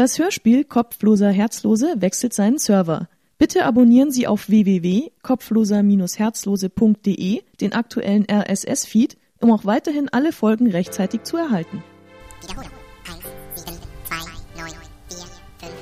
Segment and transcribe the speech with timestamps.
[0.00, 3.10] Das Hörspiel Kopfloser Herzlose wechselt seinen Server.
[3.36, 11.36] Bitte abonnieren Sie auf www.kopfloser-herzlose.de den aktuellen RSS-Feed, um auch weiterhin alle Folgen rechtzeitig zu
[11.36, 11.84] erhalten.
[12.40, 12.70] Wiederholung.
[13.12, 13.20] 1,
[13.66, 14.16] 7, 2,
[14.62, 14.72] 9,
[15.10, 15.74] 4, 5, 3, 3, 3.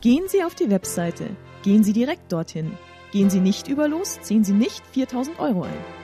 [0.00, 1.30] Gehen Sie auf die Webseite.
[1.64, 2.70] Gehen Sie direkt dorthin.
[3.10, 5.97] Gehen Sie nicht über los, ziehen Sie nicht 4000 Euro ein.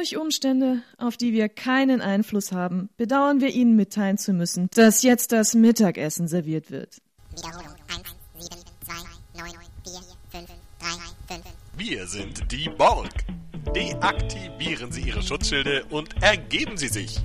[0.00, 5.02] Durch Umstände, auf die wir keinen Einfluss haben, bedauern wir Ihnen mitteilen zu müssen, dass
[5.02, 7.02] jetzt das Mittagessen serviert wird.
[7.36, 7.76] Wiederholung.
[7.86, 8.62] 1, 7,
[9.34, 9.50] 2, 9,
[9.84, 9.92] 4,
[10.30, 10.50] 5,
[11.28, 11.46] 3, 5.
[11.76, 13.10] Wir sind die Borg.
[13.74, 17.20] Deaktivieren Sie Ihre Schutzschilde und ergeben Sie sich.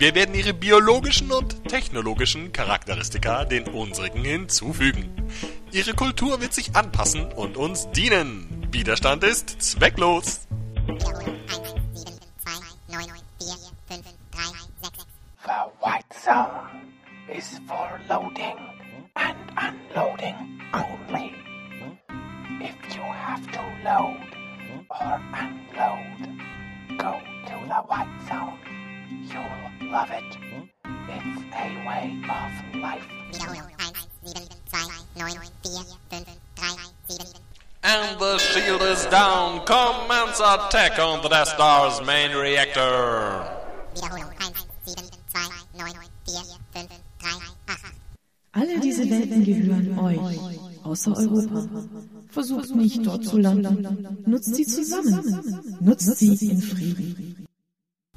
[0.00, 5.08] Wir werden Ihre biologischen und technologischen Charakteristika den unsrigen hinzufügen.
[5.70, 8.66] Ihre Kultur wird sich anpassen und uns dienen.
[8.72, 10.48] Widerstand ist zwecklos.
[10.84, 11.37] Wiederholung.
[14.38, 16.92] The white zone
[17.28, 18.56] is for loading
[19.16, 21.34] and unloading only.
[22.60, 24.36] If you have to load
[24.90, 26.38] or unload,
[26.98, 28.60] go to the white zone.
[29.26, 30.38] You'll love it.
[31.08, 33.08] It's a way of life.
[33.32, 33.68] Wiederholung.
[34.22, 34.34] 1,
[34.66, 35.84] 7, 2, 9, 4,
[36.56, 37.42] 5, 3, 7, 7.
[37.82, 39.64] And the shield is down.
[39.66, 43.57] Commence attack on the Death Star's main reactor.
[43.98, 44.30] Wiederholung.
[44.38, 44.54] 1,
[44.86, 45.40] 7, 2,
[45.76, 45.92] 9,
[46.24, 46.34] 4,
[46.72, 47.28] 5, 3,
[47.66, 47.94] 8.
[48.52, 50.38] Alle diese Welten gehören euch,
[50.84, 51.68] außer Europa.
[52.28, 54.06] Versucht nicht dort zu landen.
[54.24, 55.76] Nutzt sie zusammen.
[55.80, 57.46] Nutzt sie in Frieden.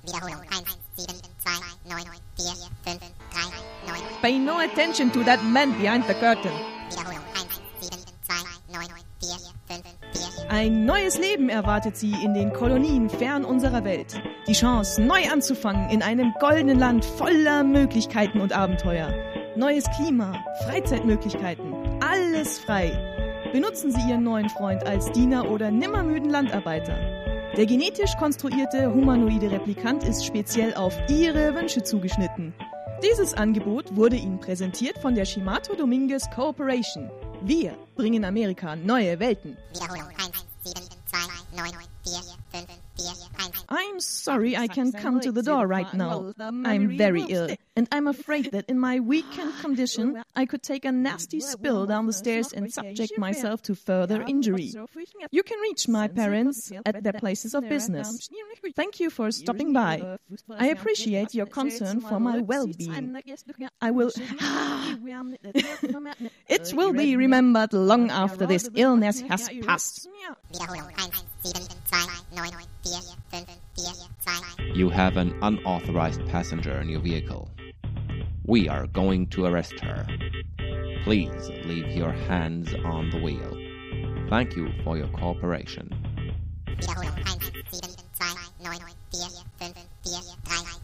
[0.03, 0.41] Wiederholung.
[0.41, 1.51] 1, 7, 2,
[1.89, 2.03] 9,
[2.37, 2.45] 4,
[2.83, 2.99] 5,
[3.33, 4.01] 3, 9.
[4.21, 6.51] Pay no attention to that man behind the curtain.
[10.53, 14.21] Ein neues Leben erwartet sie in den Kolonien fern unserer Welt.
[14.49, 19.13] Die Chance, neu anzufangen in einem goldenen Land voller Möglichkeiten und Abenteuer.
[19.55, 20.33] Neues Klima,
[20.65, 22.91] Freizeitmöglichkeiten, alles frei.
[23.53, 26.97] Benutzen Sie Ihren neuen Freund als Diener oder nimmermüden Landarbeiter.
[27.55, 32.53] Der genetisch konstruierte humanoide Replikant ist speziell auf Ihre Wünsche zugeschnitten.
[33.01, 37.09] Dieses Angebot wurde Ihnen präsentiert von der Shimato Dominguez Corporation.
[37.43, 39.57] Wir bringen Amerika neue Welten.
[39.73, 40.09] Wiederholung.
[40.15, 40.75] 1, 7,
[41.05, 41.17] 2,
[41.57, 41.90] 9, 4, 5, 4, 1.
[43.91, 46.33] I'm sorry I can't come to the door right now.
[46.39, 50.91] I'm very ill, and I'm afraid that in my weakened condition, I could take a
[50.91, 54.71] nasty spill down the stairs and subject myself to further injury.
[55.31, 58.29] You can reach my parents at their places of business.
[58.75, 60.17] Thank you for stopping by.
[60.49, 63.17] I appreciate your concern for my well-being.
[63.81, 64.11] I will.
[66.47, 70.07] it will be remembered long after this illness has passed.
[73.81, 74.11] Wiederholung.
[74.21, 74.79] 1, 7, 2, 9, 4, 5, 4, 2.
[74.79, 77.49] You have an unauthorized passenger in your vehicle.
[78.45, 80.05] We are going to arrest her.
[81.03, 83.57] Please leave your hands on the wheel.
[84.29, 85.89] Thank you for your cooperation.
[86.67, 87.21] Wiederholung.
[87.21, 87.39] 1,
[87.71, 88.31] 7, 2,
[88.63, 88.77] 9,
[89.11, 89.25] 4,
[89.59, 90.81] 5, 4, 3.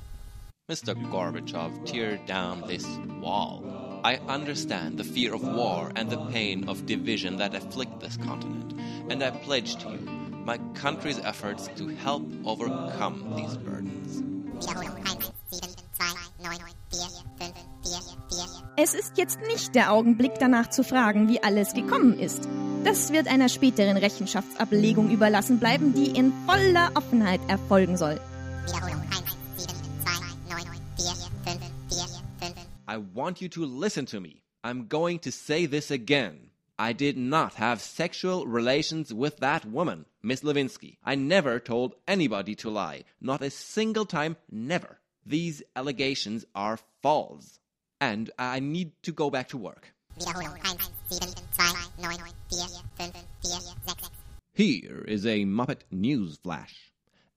[0.70, 0.96] Mr.
[1.10, 2.86] Gorbachev, tear down this
[3.22, 3.64] wall.
[4.04, 8.74] I understand the fear of war and the pain of division that afflict this continent,
[9.10, 10.17] and I pledge to you
[10.48, 14.24] my country's efforts to help overcome these burdens.
[14.56, 14.96] Wiederholung.
[15.04, 16.06] 1, 7, 2,
[16.42, 16.58] 9,
[16.90, 17.00] 4,
[17.38, 17.54] 5,
[17.84, 18.00] 4,
[18.32, 18.74] 4.
[18.78, 22.48] Es ist jetzt nicht der Augenblick danach zu fragen, wie alles gekommen ist.
[22.86, 28.18] Das wird einer späteren Rechenschaftsablegung überlassen bleiben, die in voller Offenheit erfolgen soll.
[28.66, 29.02] Wiederholung.
[29.12, 29.74] 1, 7,
[30.06, 30.64] 2, 9,
[30.96, 31.06] 4,
[31.44, 31.60] 5,
[31.90, 32.00] 4,
[32.40, 32.56] 5.
[32.88, 34.44] I want you to listen to me.
[34.64, 36.52] I'm going to say this again.
[36.80, 40.98] I did not have sexual relations with that woman, Miss Levinsky.
[41.04, 43.06] I never told anybody to lie.
[43.20, 45.00] Not a single time, never.
[45.26, 47.60] These allegations are false.
[48.00, 49.92] And I need to go back to work.
[50.20, 50.52] Wiederholung.
[50.52, 50.78] 1,
[51.10, 52.18] 7, 2, 9,
[52.50, 53.12] 4, 5,
[53.42, 54.10] 4, 6, 6.
[54.54, 56.92] Here is a Muppet news flash.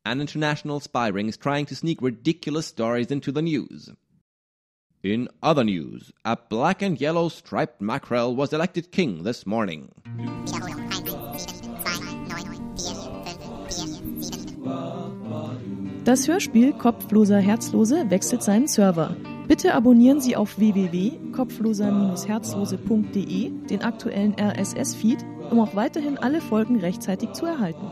[0.05, 3.91] An international spy ring is trying to sneak ridiculous stories into the news.
[5.03, 9.89] In other news, a black and yellow striped mackerel was elected king this morning.
[10.15, 10.91] Wiederholung.
[11.01, 13.25] 1, 7, 2, 9, 4,
[13.71, 16.03] 5, 4, 7.
[16.05, 19.17] Das Hörspiel Kopfloser Herzlose wechselt seinen Server.
[19.49, 27.47] Bitte abonnieren Sie auf www.kopfloser-herzlose.de den aktuellen RSS-Feed, um auch weiterhin alle Folgen rechtzeitig zu
[27.47, 27.91] erhalten.